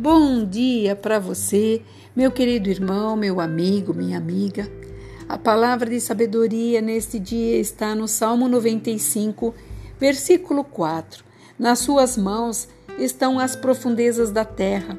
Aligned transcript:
bom 0.00 0.46
dia 0.46 0.96
para 0.96 1.18
você, 1.18 1.82
meu 2.16 2.32
querido 2.32 2.70
irmão, 2.70 3.14
meu 3.16 3.38
amigo, 3.38 3.92
minha 3.92 4.16
amiga. 4.16 4.66
A 5.28 5.36
palavra 5.36 5.90
de 5.90 6.00
sabedoria 6.00 6.80
neste 6.80 7.18
dia 7.18 7.58
está 7.58 7.94
no 7.94 8.08
Salmo 8.08 8.48
95, 8.48 9.54
versículo 9.98 10.64
4. 10.64 11.22
Nas 11.58 11.80
suas 11.80 12.16
mãos 12.16 12.66
estão 12.98 13.38
as 13.38 13.54
profundezas 13.54 14.30
da 14.30 14.42
terra, 14.42 14.98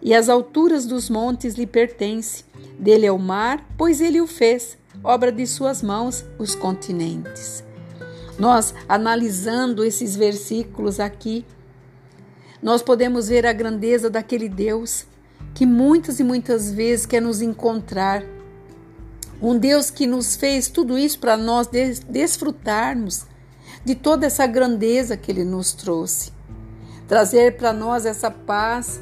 e 0.00 0.14
as 0.14 0.30
alturas 0.30 0.86
dos 0.86 1.10
montes 1.10 1.56
lhe 1.56 1.66
pertencem. 1.66 2.42
Dele 2.78 3.04
é 3.04 3.12
o 3.12 3.18
mar, 3.18 3.62
pois 3.76 4.00
ele 4.00 4.22
o 4.22 4.26
fez, 4.26 4.78
obra 5.04 5.30
de 5.30 5.46
suas 5.46 5.82
mãos, 5.82 6.24
os 6.38 6.54
continentes. 6.54 7.62
Nós, 8.38 8.74
analisando 8.88 9.84
esses 9.84 10.16
versículos 10.16 10.98
aqui, 10.98 11.44
nós 12.62 12.82
podemos 12.82 13.28
ver 13.28 13.46
a 13.46 13.52
grandeza 13.52 14.10
daquele 14.10 14.48
Deus 14.48 15.06
que 15.54 15.64
muitas 15.64 16.20
e 16.20 16.24
muitas 16.24 16.70
vezes 16.70 17.06
quer 17.06 17.20
nos 17.20 17.40
encontrar. 17.40 18.22
Um 19.40 19.56
Deus 19.58 19.90
que 19.90 20.06
nos 20.06 20.36
fez 20.36 20.68
tudo 20.68 20.98
isso 20.98 21.18
para 21.18 21.36
nós 21.36 21.66
des 21.66 22.00
desfrutarmos 22.00 23.24
de 23.84 23.94
toda 23.94 24.26
essa 24.26 24.46
grandeza 24.46 25.16
que 25.16 25.30
Ele 25.30 25.44
nos 25.44 25.72
trouxe. 25.72 26.32
Trazer 27.08 27.56
para 27.56 27.72
nós 27.72 28.04
essa 28.04 28.30
paz. 28.30 29.00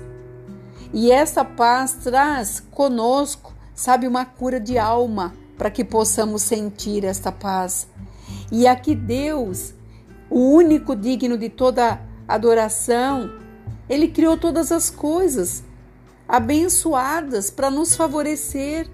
E 0.95 1.11
essa 1.11 1.45
paz 1.45 1.98
traz 2.03 2.62
conosco, 2.70 3.53
sabe, 3.75 4.06
uma 4.06 4.25
cura 4.25 4.59
de 4.59 4.79
alma 4.79 5.34
para 5.59 5.70
que 5.70 5.84
possamos 5.84 6.43
sentir 6.43 7.05
esta 7.05 7.31
paz. 7.31 7.89
E 8.51 8.67
aqui 8.67 8.95
Deus, 8.95 9.75
o 10.31 10.39
único 10.39 10.97
digno 10.97 11.36
de 11.36 11.51
toda 11.51 12.01
adoração, 12.27 13.31
ele 13.89 14.08
criou 14.08 14.36
todas 14.36 14.70
as 14.70 14.91
coisas 14.91 15.62
abençoadas 16.28 17.50
para 17.50 17.70
nos 17.70 17.97
favorecer. 17.97 18.86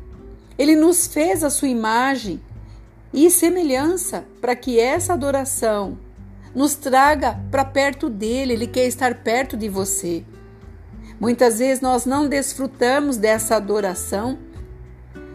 Ele 0.57 0.77
nos 0.77 1.07
fez 1.07 1.43
a 1.43 1.51
sua 1.51 1.69
imagem 1.69 2.41
e 3.13 3.29
semelhança 3.29 4.25
para 4.41 4.55
que 4.55 4.79
essa 4.79 5.15
adoração 5.15 5.99
nos 6.55 6.77
traga 6.77 7.39
para 7.51 7.65
perto 7.65 8.09
dele. 8.09 8.53
Ele 8.53 8.67
quer 8.69 8.87
estar 8.87 9.17
perto 9.17 9.57
de 9.57 9.69
você. 9.69 10.25
Muitas 11.19 11.59
vezes 11.59 11.81
nós 11.81 12.07
não 12.07 12.29
desfrutamos 12.29 13.17
dessa 13.17 13.57
adoração, 13.57 14.39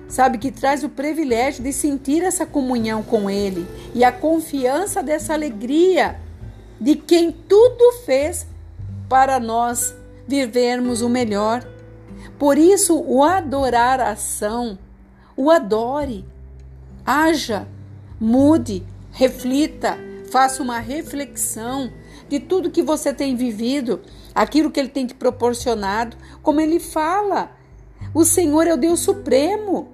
sabe, 0.08 0.38
que 0.38 0.52
traz 0.52 0.84
o 0.84 0.90
privilégio 0.90 1.64
de 1.64 1.74
sentir 1.74 2.24
essa 2.24 2.46
comunhão 2.46 3.02
com 3.02 3.30
Ele 3.30 3.66
e 3.94 4.04
a 4.04 4.12
confiança 4.12 5.02
dessa 5.02 5.34
alegria 5.34 6.20
de 6.80 6.96
quem 6.96 7.32
tudo 7.32 7.94
fez 8.06 8.46
para 9.10 9.40
nós 9.40 9.96
vivermos 10.28 11.02
o 11.02 11.10
melhor. 11.10 11.68
Por 12.38 12.58
isso, 12.58 12.98
o 12.98 13.24
adorar 13.24 14.00
a 14.00 14.12
ação, 14.12 14.78
o 15.36 15.50
adore, 15.50 16.24
haja, 17.06 17.68
mude, 18.20 18.86
reflita, 19.12 19.98
faça 20.32 20.62
uma 20.62 20.80
reflexão 20.80 21.92
de 22.30 22.40
tudo 22.40 22.70
que 22.70 22.84
você 22.84 23.12
tem 23.12 23.36
vivido, 23.36 24.02
aquilo 24.36 24.70
que 24.70 24.80
ele 24.80 24.90
tem 24.90 25.08
te 25.08 25.16
proporcionado, 25.16 26.16
como 26.44 26.62
ele 26.62 26.80
fala. 26.80 27.52
O 28.14 28.24
Senhor 28.24 28.68
é 28.68 28.74
o 28.74 28.78
Deus 28.78 29.00
Supremo, 29.00 29.90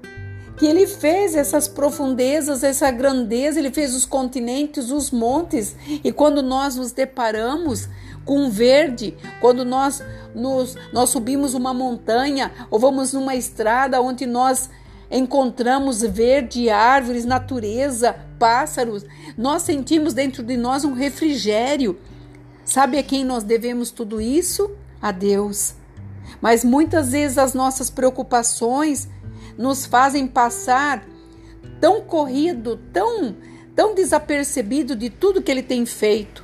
que 0.58 0.66
ele 0.66 0.88
fez 0.88 1.36
essas 1.36 1.68
profundezas, 1.68 2.64
essa 2.64 2.90
grandeza, 2.92 3.60
ele 3.60 3.72
fez 3.72 3.94
os 3.94 4.06
continentes, 4.06 4.90
os 4.90 5.12
montes, 5.12 5.76
e 6.04 6.12
quando 6.12 6.42
nós 6.42 6.76
nos 6.76 6.92
deparamos 6.92 7.90
com 8.24 8.50
verde, 8.50 9.16
quando 9.40 9.64
nós 9.64 10.02
nos, 10.34 10.76
nós 10.92 11.10
subimos 11.10 11.54
uma 11.54 11.74
montanha 11.74 12.52
ou 12.72 12.80
vamos 12.80 13.14
numa 13.14 13.36
estrada 13.36 14.02
onde 14.02 14.26
nós 14.26 14.70
encontramos 15.10 16.02
verde, 16.02 16.70
árvores, 16.70 17.26
natureza, 17.26 18.16
pássaros, 18.40 19.06
nós 19.38 19.62
sentimos 19.62 20.14
dentro 20.14 20.42
de 20.44 20.58
nós 20.58 20.84
um 20.84 20.94
refrigério. 20.94 21.98
Sabe 22.64 22.98
a 22.98 23.04
quem 23.04 23.24
nós 23.24 23.44
devemos 23.44 23.92
tudo 23.92 24.20
isso? 24.20 24.72
A 25.02 25.12
Deus. 25.12 25.76
Mas 26.42 26.66
muitas 26.66 27.12
vezes 27.12 27.38
as 27.38 27.54
nossas 27.54 27.90
preocupações 27.90 29.08
nos 29.58 29.86
fazem 29.86 30.28
passar 30.28 31.06
tão 31.80 32.02
corrido, 32.02 32.78
tão 32.92 33.36
tão 33.76 33.94
desapercebido 33.94 34.96
de 34.96 35.10
tudo 35.10 35.42
que 35.42 35.52
ele 35.52 35.62
tem 35.62 35.86
feito. 35.86 36.44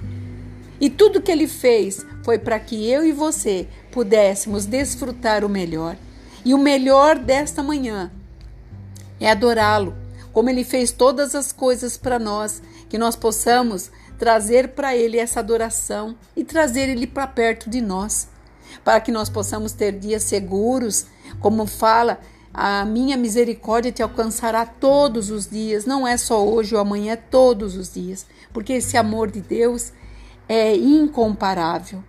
E 0.79 0.89
tudo 0.89 1.21
que 1.21 1.31
ele 1.31 1.47
fez 1.47 2.05
foi 2.23 2.37
para 2.37 2.59
que 2.59 2.89
eu 2.89 3.05
e 3.05 3.11
você 3.11 3.67
pudéssemos 3.91 4.65
desfrutar 4.65 5.45
o 5.45 5.49
melhor. 5.49 5.95
E 6.43 6.53
o 6.53 6.57
melhor 6.57 7.17
desta 7.17 7.63
manhã 7.63 8.11
é 9.19 9.31
adorá-lo, 9.31 9.95
como 10.33 10.49
ele 10.49 10.63
fez 10.63 10.91
todas 10.91 11.35
as 11.35 11.51
coisas 11.51 11.97
para 11.97 12.19
nós, 12.19 12.61
que 12.89 12.97
nós 12.97 13.15
possamos 13.15 13.91
trazer 14.17 14.69
para 14.69 14.95
ele 14.95 15.17
essa 15.17 15.39
adoração 15.39 16.15
e 16.35 16.43
trazer 16.43 16.89
ele 16.89 17.07
para 17.07 17.27
perto 17.27 17.69
de 17.69 17.79
nós, 17.79 18.27
para 18.83 18.99
que 18.99 19.11
nós 19.11 19.29
possamos 19.29 19.71
ter 19.71 19.93
dias 19.93 20.23
seguros, 20.23 21.05
como 21.39 21.65
fala 21.65 22.19
a 22.53 22.83
minha 22.83 23.15
misericórdia 23.15 23.91
te 23.91 24.03
alcançará 24.03 24.65
todos 24.65 25.29
os 25.29 25.49
dias, 25.49 25.85
não 25.85 26.07
é 26.07 26.17
só 26.17 26.45
hoje 26.45 26.75
ou 26.75 26.81
amanhã, 26.81 27.13
é 27.13 27.15
todos 27.15 27.75
os 27.77 27.93
dias, 27.93 28.25
porque 28.51 28.73
esse 28.73 28.97
amor 28.97 29.31
de 29.31 29.41
Deus 29.41 29.93
é 30.47 30.75
incomparável. 30.75 32.03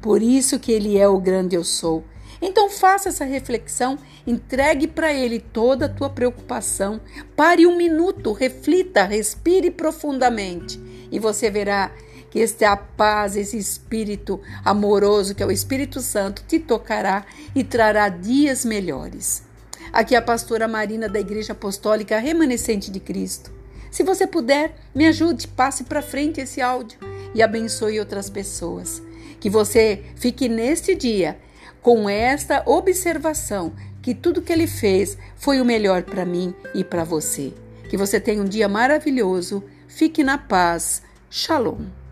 Por 0.00 0.22
isso 0.22 0.58
que 0.58 0.72
ele 0.72 0.98
é 0.98 1.08
o 1.08 1.20
grande 1.20 1.56
eu 1.56 1.64
sou. 1.64 2.04
Então 2.42 2.68
faça 2.68 3.08
essa 3.08 3.24
reflexão, 3.24 3.98
entregue 4.26 4.86
para 4.86 5.12
ele 5.12 5.40
toda 5.40 5.86
a 5.86 5.88
tua 5.88 6.10
preocupação. 6.10 7.00
Pare 7.34 7.66
um 7.66 7.76
minuto, 7.76 8.32
reflita, 8.32 9.04
respire 9.04 9.70
profundamente 9.70 10.80
e 11.10 11.18
você 11.18 11.50
verá 11.50 11.92
que 12.30 12.40
esta 12.40 12.76
paz, 12.76 13.36
esse 13.36 13.56
espírito 13.56 14.40
amoroso 14.64 15.34
que 15.34 15.42
é 15.42 15.46
o 15.46 15.52
Espírito 15.52 16.00
Santo 16.00 16.42
te 16.46 16.58
tocará 16.58 17.24
e 17.54 17.64
trará 17.64 18.08
dias 18.08 18.64
melhores. 18.64 19.45
Aqui 19.92 20.14
é 20.14 20.18
a 20.18 20.22
pastora 20.22 20.68
Marina 20.68 21.08
da 21.08 21.20
Igreja 21.20 21.52
Apostólica 21.52 22.18
Remanescente 22.18 22.90
de 22.90 23.00
Cristo. 23.00 23.52
Se 23.90 24.02
você 24.02 24.26
puder, 24.26 24.74
me 24.94 25.06
ajude, 25.06 25.48
passe 25.48 25.84
para 25.84 26.02
frente 26.02 26.40
esse 26.40 26.60
áudio 26.60 26.98
e 27.34 27.42
abençoe 27.42 27.98
outras 27.98 28.28
pessoas. 28.28 29.02
Que 29.40 29.48
você 29.48 30.02
fique 30.16 30.48
neste 30.48 30.94
dia 30.94 31.38
com 31.80 32.08
esta 32.08 32.62
observação 32.66 33.72
que 34.02 34.14
tudo 34.14 34.42
que 34.42 34.52
ele 34.52 34.66
fez 34.66 35.18
foi 35.34 35.60
o 35.60 35.64
melhor 35.64 36.02
para 36.02 36.24
mim 36.24 36.54
e 36.74 36.84
para 36.84 37.04
você. 37.04 37.52
Que 37.88 37.96
você 37.96 38.20
tenha 38.20 38.42
um 38.42 38.44
dia 38.44 38.68
maravilhoso. 38.68 39.64
Fique 39.88 40.22
na 40.22 40.38
paz. 40.38 41.02
Shalom. 41.30 42.05